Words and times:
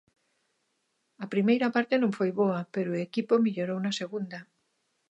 A 1.23 1.25
primeira 1.33 1.67
parte 1.75 1.95
non 2.01 2.11
foi 2.17 2.31
boa 2.41 2.59
pero 2.73 2.89
o 2.91 3.01
equipo 3.07 3.33
mellorou 3.43 3.79
na 3.81 3.97
segunda. 4.01 4.39